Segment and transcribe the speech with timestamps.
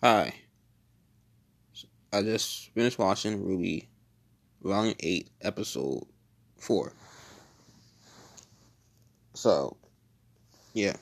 [0.00, 0.32] Hi.
[2.12, 3.88] I just finished watching RWBY,
[4.62, 6.04] Volume 8, Episode
[6.58, 6.92] 4.
[9.34, 9.76] So,
[10.72, 10.94] yeah.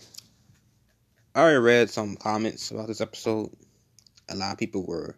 [1.35, 3.51] I already read some comments about this episode.
[4.31, 5.15] A lot of people were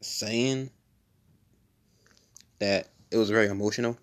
[0.00, 0.70] saying
[2.60, 3.98] that it was very emotional.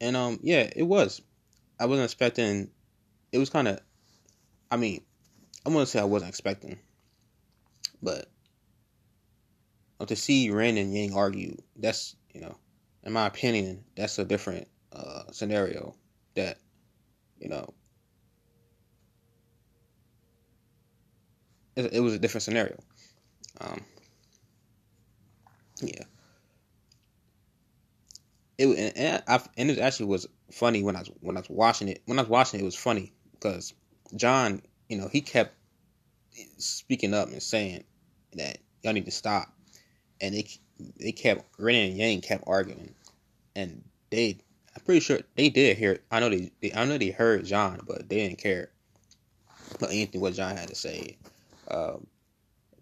[0.00, 1.20] And um yeah, it was.
[1.78, 2.70] I wasn't expecting
[3.36, 3.78] it was kind of
[4.70, 5.02] I mean,
[5.64, 6.78] I want to say I wasn't expecting,
[8.02, 8.30] but
[10.06, 12.56] to see Ren and Yang argue, that's you know,
[13.04, 15.94] in my opinion, that's a different uh, scenario.
[16.34, 16.58] That
[17.38, 17.74] you know,
[21.76, 22.78] it, it was a different scenario.
[23.60, 23.84] Um,
[25.82, 26.04] yeah.
[28.58, 31.50] It and, and, I, and it actually was funny when I was when I was
[31.50, 32.02] watching it.
[32.06, 33.74] When I was watching it, it was funny because
[34.14, 35.54] Jaune, you know, he kept
[36.58, 37.84] speaking up and saying
[38.34, 39.48] that y'all need to stop,
[40.20, 40.48] and they
[41.00, 42.94] they kept Ren and Yang kept arguing,
[43.54, 44.38] and they
[44.74, 46.00] I'm pretty sure they did hear.
[46.10, 48.70] I know they, they I know they heard Jaune, but they didn't care
[49.74, 51.16] about anything what Jaune had to say.
[51.68, 52.06] Um,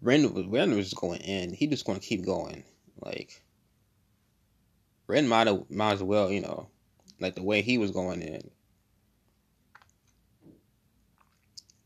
[0.01, 1.53] Ren was Ren was going in.
[1.53, 2.63] He just going to keep going.
[2.99, 3.41] Like
[5.07, 6.67] Ren might might as well, you know,
[7.19, 8.51] like the way he was going in.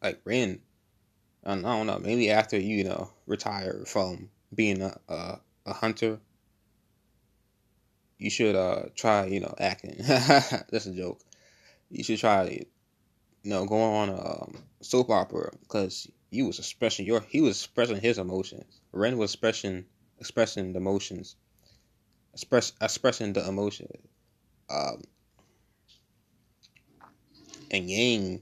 [0.04, 0.62] Like Ren,
[1.46, 2.00] I don't know.
[2.00, 6.20] Maybe after you know retire from being a a, a hunter,
[8.18, 9.96] you should uh try you know acting.
[10.00, 11.22] That's a joke.
[11.90, 12.66] You should try you
[13.52, 18.02] know going on a um, soap opera because you was expressing your he was expressing
[18.02, 18.82] his emotions.
[18.92, 19.86] Ren was expressing
[20.20, 21.36] expressing the emotions,
[22.34, 23.88] express expressing the emotion.
[24.70, 25.04] Um,
[27.72, 28.42] and Yang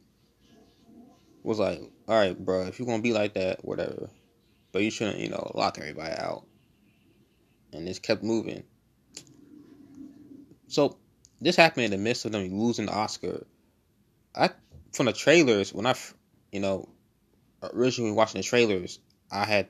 [1.47, 4.09] was like, "All right, bro, if you're gonna be like that, whatever,
[4.73, 6.45] but you shouldn't, you know, lock everybody out."
[7.71, 8.63] And this kept moving.
[10.67, 10.97] So
[11.39, 13.47] this happened in the midst of them losing the Oscar.
[14.35, 14.49] I
[14.91, 15.95] from the trailers when I,
[16.51, 16.89] you know,
[17.63, 18.99] originally watching the trailers,
[19.31, 19.69] I had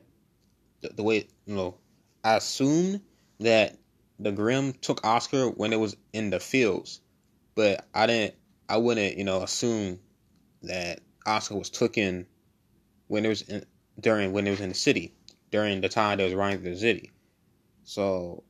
[0.80, 1.76] the, the way you know,
[2.24, 3.02] I assumed
[3.38, 3.78] that
[4.18, 7.00] the Grimm took Oscar when it was in the fields,
[7.54, 8.34] but I didn't.
[8.68, 9.98] I wouldn't, you know, assume
[10.62, 12.26] that Oscar was taken
[13.06, 13.64] when it was in,
[14.00, 15.12] during when it was in the city
[15.50, 17.10] during the time they was running through the city.
[17.84, 18.42] So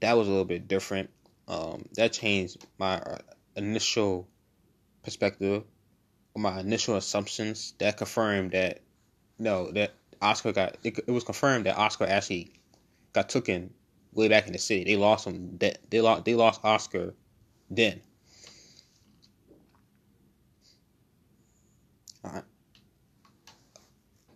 [0.00, 1.10] that was a little bit different.
[1.48, 3.18] Um, that changed my uh,
[3.54, 4.28] initial
[5.04, 5.62] perspective,
[6.36, 7.74] my initial assumptions.
[7.78, 8.80] That confirmed that
[9.38, 12.52] no, that Oscar got it, it was confirmed that Oscar actually
[13.12, 13.72] got taken
[14.12, 14.84] way back in the city.
[14.84, 15.58] They lost him.
[15.58, 16.24] That they lost.
[16.24, 17.14] They lost Oscar
[17.70, 18.00] then.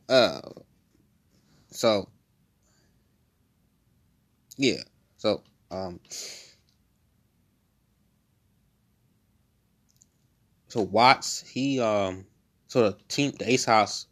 [0.09, 0.41] Uh.
[1.71, 2.09] So.
[4.57, 4.83] Yeah.
[5.19, 5.43] So.
[5.71, 6.01] Um.
[10.69, 12.27] So Watts, he um.
[12.69, 14.07] So the team, the Ace Ops,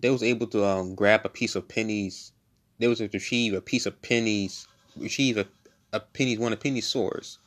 [0.00, 2.32] they was able to um grab a piece of pennies.
[2.78, 4.66] They was able to retrieve a piece of pennies,
[4.96, 5.46] Retrieve a,
[5.92, 7.38] a Penny's one of Penny's swords,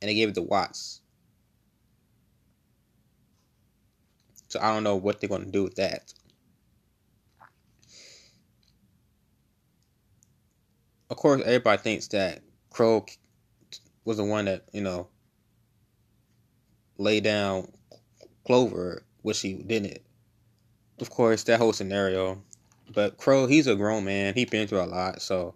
[0.00, 0.99] and they gave it to Watts.
[4.50, 6.12] So I don't know what they're going to do with that.
[11.08, 13.08] Of course, everybody thinks that Qrow
[14.04, 15.08] was the one that you know
[16.98, 17.70] laid down
[18.44, 20.00] Clover, which he didn't.
[20.98, 22.42] Of course, that whole scenario.
[22.92, 24.34] But Qrow, he's a grown man.
[24.34, 25.54] He been through a lot, so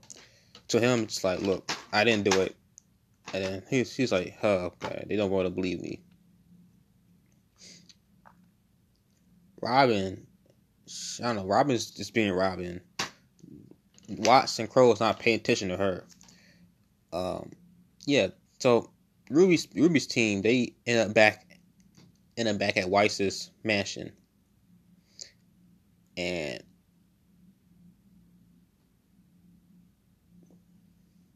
[0.69, 2.55] to him, it's like, look, I didn't do it.
[3.33, 6.04] And then he's he's like, huh, okay, they don't want to believe me.
[9.65, 10.27] Robyn,
[11.21, 11.47] I don't know.
[11.47, 12.83] Robyn's just being Robyn.
[14.11, 16.05] Watts and Qrow is not paying attention to her.
[17.15, 17.53] Um,
[18.05, 18.29] yeah.
[18.59, 18.91] So
[19.31, 21.47] Ruby's Ruby's team they end up back
[22.37, 24.13] end up back at Weiss's mansion,
[26.19, 26.63] and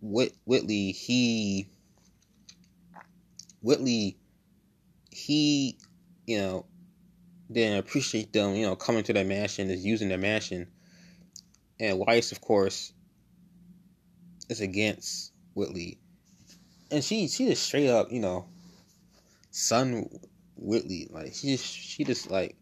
[0.02, 1.66] Whit, Whitley he
[3.62, 4.18] Whitley
[5.10, 5.78] he
[6.26, 6.66] you know
[7.50, 10.68] didn't appreciate them, you know, coming to their mansion, is using their mansion.
[11.80, 12.92] And Weiss, of course,
[14.48, 15.98] is against Whitley.
[16.90, 18.46] And she she just straight up, you know,
[19.50, 20.08] son
[20.56, 21.08] Whitley.
[21.10, 22.56] Like she just she just like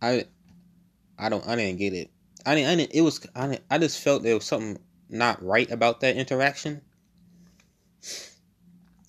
[0.00, 0.24] I
[1.18, 2.10] I don't I didn't get it.
[2.46, 4.78] I didn't I didn't it was I didn't, I just felt there was something
[5.08, 6.80] not right about that interaction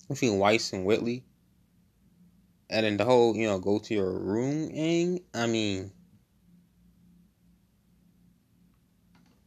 [0.08, 1.24] between Weiss and Whitley.
[2.68, 5.20] And then the whole, you know, go to your room thing.
[5.32, 5.92] I mean,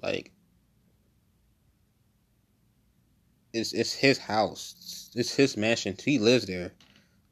[0.01, 0.31] like,
[3.53, 5.11] it's it's his house.
[5.15, 5.95] It's his mansion.
[6.03, 6.71] He lives there.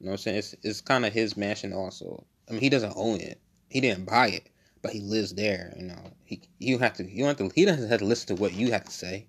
[0.00, 0.38] You know what I'm saying?
[0.38, 2.24] It's it's kind of his mansion also.
[2.48, 3.40] I mean, he doesn't own it.
[3.68, 4.48] He didn't buy it,
[4.82, 5.74] but he lives there.
[5.76, 8.40] You know, he you have to you have to he doesn't have to listen to
[8.40, 9.26] what you have to say.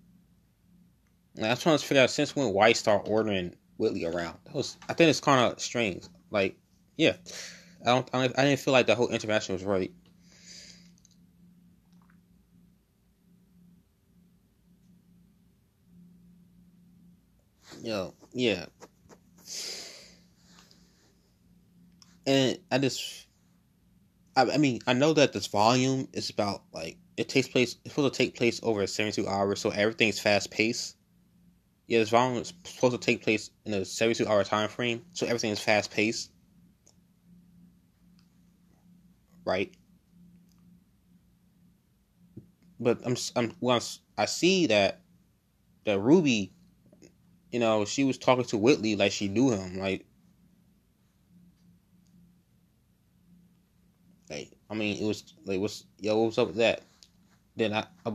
[1.42, 4.38] I'm trying to figure out since when White started ordering Whitley around.
[4.46, 6.04] That was I think it's kind of strange.
[6.31, 6.58] Like,
[6.98, 7.18] yeah,
[7.86, 9.92] I don't I, I didn't feel like the whole interaction was right.
[17.81, 18.66] Yo, yeah.
[22.26, 23.28] And I just,
[24.36, 27.75] I, I mean, I know that this volume is about like it takes place.
[27.86, 30.96] It's supposed to take place over seventy-two hours, so everything's fast paced.
[31.89, 35.25] Yeah, this volume is supposed to take place in a seventy-two hour time frame, so
[35.25, 36.31] everything is fast paced.
[39.44, 39.74] Right.
[42.80, 45.01] But I'm, I'm once I see that
[45.86, 46.53] that Ruby
[47.51, 49.80] you know, she was talking to Whitley like she knew him.
[49.80, 50.06] Like,
[54.30, 56.83] like I mean, it was like, what's yo, what's up with that?
[57.56, 58.12] Then I, I,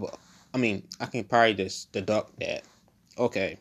[0.54, 2.62] I mean, I can probably just deduct that.
[3.18, 3.58] Okay,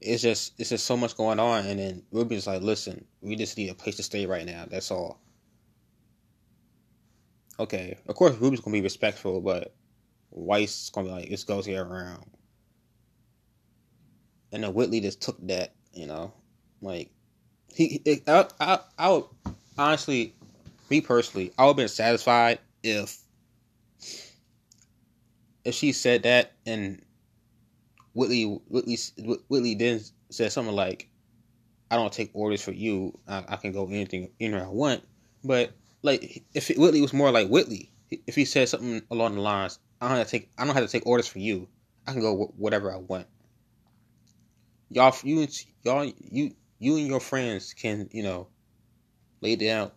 [0.00, 3.56] it's just it's just so much going on, and then Ruby's like, listen, we just
[3.58, 4.66] need a place to stay right now.
[4.68, 5.20] That's all.
[7.58, 9.74] Okay, of course Ruby's gonna be respectful, but
[10.30, 12.24] Weiss gonna be like, this goes here around
[14.52, 16.32] and then Whitley just took that, you know,
[16.80, 17.10] like
[17.72, 18.02] he.
[18.04, 19.24] It, I, I, I would
[19.78, 20.34] honestly,
[20.88, 23.18] me personally, I would have been satisfied if
[25.64, 27.02] if she said that and
[28.14, 28.98] Whitley Whitley
[29.48, 31.08] Whitley then said something like,
[31.90, 33.18] "I don't take orders for you.
[33.28, 35.02] I, I can go anything anywhere I want."
[35.44, 35.72] But
[36.02, 37.90] like, if it, Whitley was more like Whitley,
[38.26, 40.84] if he said something along the lines, "I don't have to take I don't have
[40.84, 41.68] to take orders for you.
[42.06, 43.26] I can go whatever I want."
[44.90, 45.46] y'all you
[45.84, 48.48] y'all you you and your friends can you know
[49.40, 49.90] lay down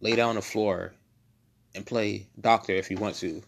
[0.00, 0.92] lay down on the floor
[1.74, 3.42] and play doctor if you want to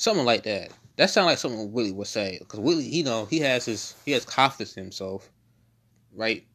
[0.00, 3.38] something like that that sounds like something Willie would say because Willie you know he
[3.40, 5.30] has his he has confidence in himself
[6.14, 6.46] right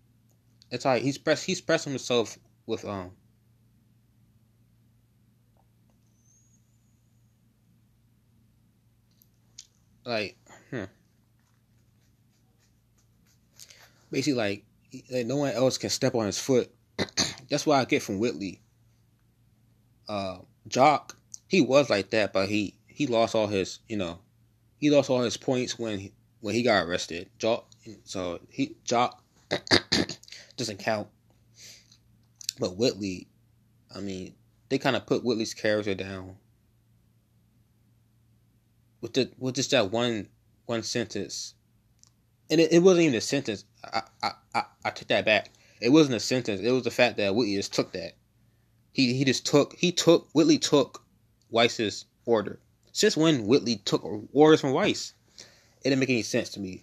[0.71, 3.11] it's like he's press he's pressing himself with um
[10.05, 10.37] like
[10.71, 10.85] hmm
[14.11, 14.63] basically like,
[15.11, 16.71] like no one else can step on his foot.
[17.49, 18.61] That's what I get from Whitley.
[20.07, 20.37] Uh,
[20.69, 21.17] Jacques,
[21.47, 24.19] he was like that, but he he lost all his you know,
[24.77, 27.29] he lost all his points when he, when he got arrested.
[27.39, 27.69] Jacques,
[28.03, 29.21] so he Jacques
[30.57, 31.07] doesn't count.
[32.59, 33.27] But Whitley,
[33.93, 34.33] I mean,
[34.69, 36.37] they kind of put Whitley's character down
[39.01, 40.29] with the with just that one
[40.65, 41.53] one sentence
[42.49, 43.65] and it, it wasn't even a sentence.
[43.83, 45.49] I, I, I, I took that back.
[45.81, 46.61] It wasn't a sentence.
[46.61, 48.13] It was the fact that Whitley just took that.
[48.93, 51.03] He he just took he took Whitley took
[51.49, 52.59] Weiss's order.
[52.95, 55.15] Since when Whitley took orders from Weiss?
[55.81, 56.81] It didn't make any sense to me.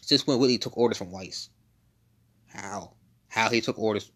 [0.00, 1.50] Since when Whitley took orders from Weiss?
[2.48, 2.94] How?
[3.28, 4.10] How he took orders?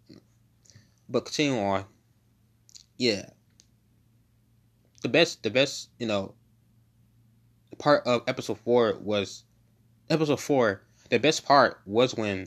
[1.08, 1.84] But continue on.
[2.96, 3.30] Yeah.
[5.02, 6.34] The best, the best, you know,
[7.78, 9.44] part of episode four was
[10.10, 12.46] episode four, the best part was when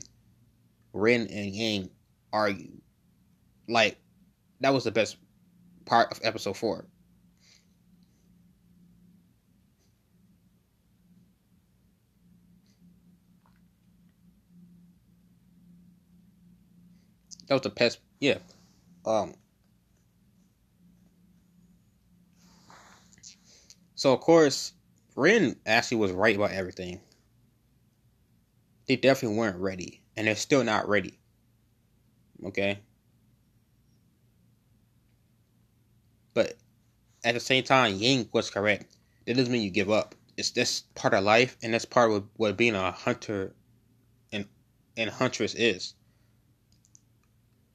[0.92, 1.88] Ren and Yang
[2.34, 2.82] argued.
[3.66, 3.96] Like,
[4.60, 5.16] that was the best
[5.86, 6.84] part of episode four.
[17.52, 18.38] That was the best, yeah.
[19.04, 19.34] Um.
[23.94, 24.72] So of course,
[25.16, 27.02] Ren actually was right about everything
[28.88, 31.18] they definitely weren't ready, and they're still not ready.
[32.42, 32.78] Okay?
[36.32, 36.54] But
[37.22, 38.96] at the same time, Yang was correct.
[39.26, 40.14] That doesn't mean you give up.
[40.38, 43.54] It's that's part of life, and that's part of what being a hunter
[44.32, 44.46] and
[44.96, 45.92] and huntress is.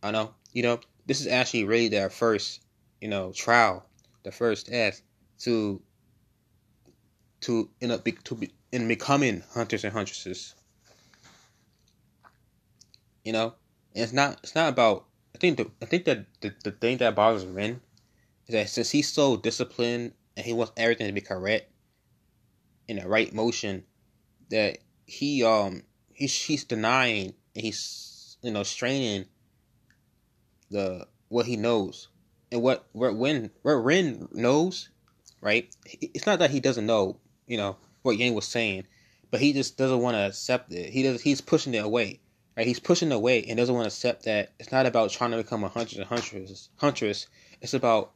[0.04, 2.62] I know, you know, this is actually really their first,
[3.02, 3.86] you know, trial,
[4.24, 5.04] the first test
[5.40, 5.82] to
[7.42, 10.56] to end up to be in becoming hunters and huntresses.
[13.24, 13.54] You know,
[13.94, 15.06] and it's not it's not about.
[15.36, 17.82] I think the I think that the, the thing that bothers Ren
[18.48, 21.72] is that since he's so disciplined and he wants everything to be correct
[22.88, 23.84] in the right motion,
[24.50, 29.26] that he um he's he's denying and he's you know straining
[30.70, 32.08] the what he knows
[32.52, 34.90] and what where when where Ren knows,
[35.42, 35.74] right?
[35.86, 38.88] It's not that he doesn't know, you know, what Yang was saying,
[39.32, 40.90] but he just doesn't want to accept it.
[40.90, 41.22] He does.
[41.22, 42.20] He's pushing it away.
[42.56, 42.66] Right?
[42.66, 45.38] He's pushing it away and doesn't want to accept that it's not about trying to
[45.38, 46.70] become a hunter and huntress.
[46.78, 47.28] Huntress.
[47.62, 48.14] It's about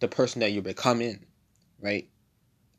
[0.00, 1.26] the person that you're becoming,
[1.80, 2.08] right?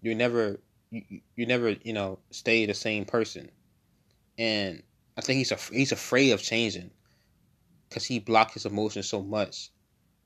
[0.02, 0.60] You never,
[0.90, 3.52] you, you never, you know, stay the same person.
[4.40, 4.82] And
[5.16, 6.92] I think he's a, he's afraid of changing
[7.88, 9.70] because he blocked his emotions so much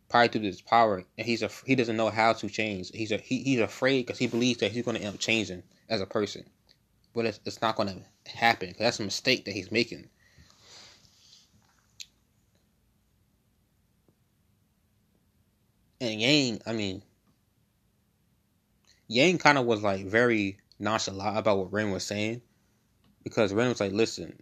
[0.09, 2.91] prior to this power, and he's a he doesn't know how to change.
[2.93, 5.63] He's a he, he's afraid because he believes that he's going to end up changing
[5.89, 6.45] as a person,
[7.15, 10.07] but it's, it's not going to happen that's a mistake that he's making.
[15.99, 17.03] And Yang, I mean,
[19.07, 22.41] Yang kind of was like very nonchalant about what Ren was saying
[23.23, 24.41] because Ren was like, "Listen,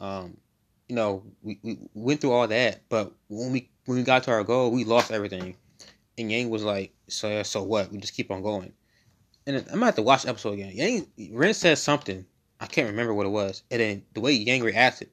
[0.00, 0.36] um,
[0.88, 4.30] you know, we, we went through all that, but when we when we got to
[4.30, 5.56] our goal, we lost everything.
[6.18, 7.90] And Yang was like, so so what?
[7.90, 8.72] We just keep on going.
[9.46, 10.72] And I'm gonna have to watch the episode again.
[10.74, 12.24] Yang Ren said something.
[12.58, 13.62] I can't remember what it was.
[13.70, 15.10] And then the way Yang reacted,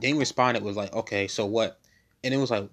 [0.00, 1.78] Yang responded was like, okay, so what?
[2.24, 2.68] And it was like,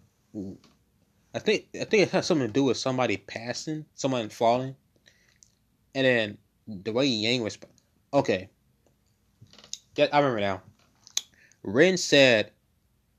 [1.33, 4.75] I think I think it has something to do with somebody passing, someone falling.
[5.93, 6.37] And then
[6.67, 7.81] the way Yang responded,
[8.13, 8.49] okay,
[9.95, 10.61] yeah, I remember now.
[11.65, 12.51] Ren said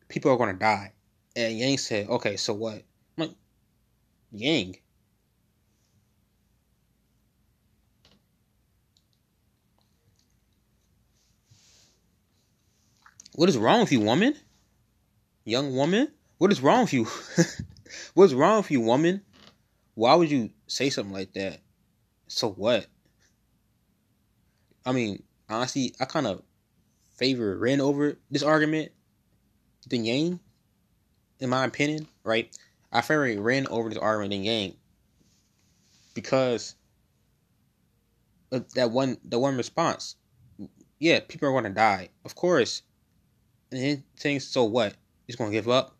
[0.09, 0.93] people are gonna die.
[1.35, 2.83] And Yang said, okay, so what?
[3.19, 3.31] I'm like,
[4.31, 4.77] Yang.
[13.35, 14.35] What is wrong with you, woman?
[15.45, 16.11] Young woman?
[16.39, 17.07] What is wrong with you?
[18.15, 19.23] What's wrong with you, woman?
[19.95, 21.61] Why would you say something like that?
[22.29, 22.87] So what?
[24.87, 26.43] I mean, honestly, I kind of
[27.17, 28.93] favor Ren over this argument
[29.89, 30.41] than Yang,
[31.41, 32.57] in my opinion, right?
[32.93, 34.75] I favor Ren over this argument than Yang
[36.15, 36.75] because
[38.51, 40.17] that one the one response.
[40.99, 42.83] Yeah, people are gonna die, of course.
[43.71, 44.95] And then saying so what?
[45.27, 45.97] He's gonna give up,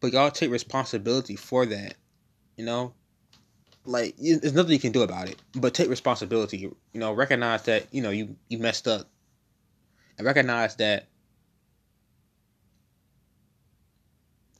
[0.00, 1.94] but y'all take responsibility for that.
[2.56, 2.92] You know,
[3.84, 6.58] like there's nothing you can do about it, but take responsibility.
[6.58, 9.08] You know, recognize that you know you you messed up
[10.18, 11.06] and recognize that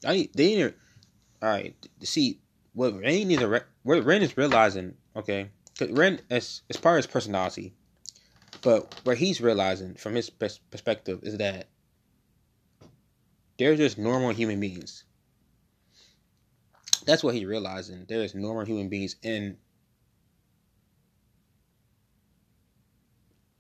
[0.05, 0.75] I they need
[1.43, 1.75] all right.
[2.03, 2.41] See
[2.73, 4.95] what needs to what Ren is realizing.
[5.17, 7.75] Okay, because Ren is is part his personality,
[8.63, 11.69] but what he's realizing from his perspective is that
[13.59, 15.05] they're just normal human beings.
[17.05, 18.05] That's what he's realizing.
[18.09, 19.57] There's normal human beings, and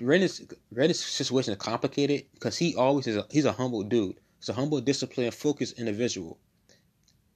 [0.00, 4.20] Ren's Ren's situation is complicated because he always is a, he's a humble dude.
[4.38, 6.38] He's a humble, disciplined, focused individual.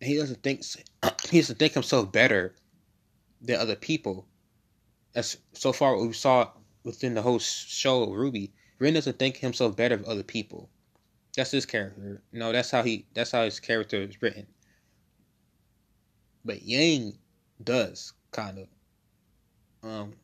[0.00, 0.62] And he doesn't think
[1.30, 2.54] he doesn't think himself better
[3.40, 4.26] than other people.
[5.14, 6.50] As so far we saw
[6.84, 10.70] within the whole show RWBY, Ren doesn't think himself better than other people.
[11.36, 12.22] That's his character.
[12.32, 14.46] Know, that's how he that's how his character is written.
[16.44, 17.18] But Yang
[17.62, 18.68] does kind of.
[19.84, 20.14] Um,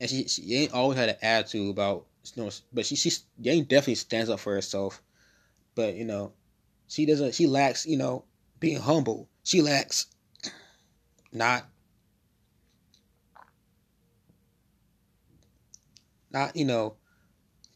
[0.00, 3.10] and she, she ain't always had an attitude about you know, but she she
[3.44, 5.02] ain't definitely stands up for herself.
[5.74, 6.32] But you know,
[6.88, 7.34] she doesn't.
[7.34, 8.24] She lacks you know
[8.60, 9.28] being humble.
[9.44, 10.06] She lacks
[11.32, 11.66] not
[16.30, 16.96] not you know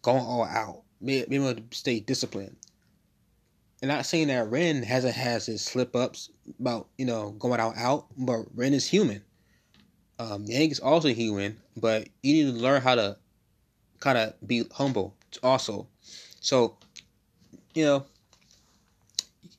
[0.03, 0.83] going all out.
[1.03, 2.57] Being able to stay disciplined.
[3.81, 7.77] And not saying that Ren hasn't has his slip ups about you know going out
[7.77, 9.23] out, but Ren is human.
[10.21, 13.17] Um, Yang is also human, but you need to learn how to
[14.01, 15.87] kind of be humble also.
[16.41, 16.77] So,
[17.73, 18.05] you know,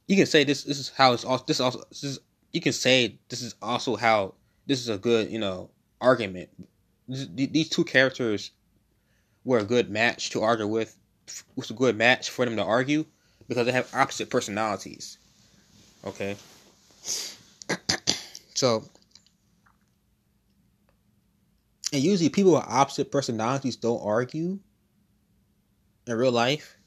[0.08, 0.63] you can say this.
[0.63, 1.44] This is how it's also.
[1.48, 1.84] This also.
[1.89, 2.20] This is,
[2.53, 4.36] you can say this is also how
[4.68, 6.50] this is a good, you know, argument.
[7.08, 8.51] This, these two characters
[9.44, 10.96] were a good match to argue with.
[11.27, 13.06] It was a good match for them to argue
[13.48, 15.18] because they have opposite personalities.
[16.06, 16.36] Okay.
[18.53, 18.84] So
[21.91, 24.60] and usually people with opposite personalities don't argue
[26.07, 26.77] in real life.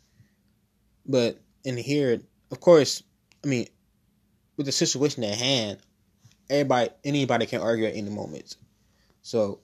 [1.06, 2.20] But in here,
[2.50, 3.02] of course,
[3.44, 3.68] I mean,
[4.56, 5.78] with the situation at hand,
[6.49, 8.56] everybody anybody can argue at any moment.
[9.23, 9.61] So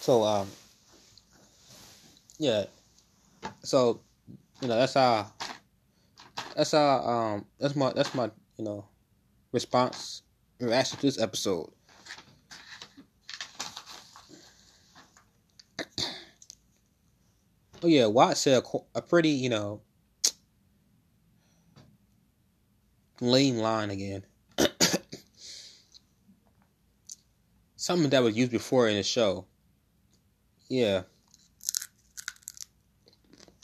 [0.00, 0.48] So um
[2.42, 2.64] yeah.
[3.62, 4.00] So,
[4.60, 5.30] you know, that's our
[6.56, 8.84] that's our um that's my that's my you know
[9.52, 10.22] response
[10.58, 11.70] reaction to this episode.
[17.84, 19.82] Oh yeah, Watt said a, a pretty you know
[23.20, 24.24] lame line again.
[27.76, 29.46] Something that was used before in the show.
[30.68, 31.02] Yeah.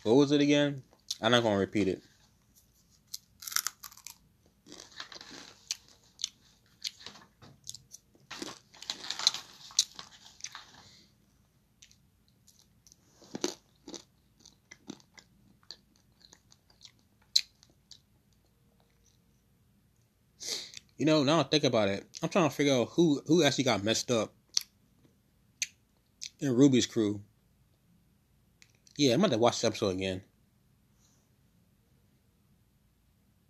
[0.09, 0.83] What was it again?
[1.21, 2.03] I'm not gonna repeat it.
[20.97, 23.65] You know, now I think about it, I'm trying to figure out who who actually
[23.65, 24.33] got messed up
[26.41, 27.21] in Ruby's crew.
[28.99, 30.23] Yeah, I'm about to watch the episode again.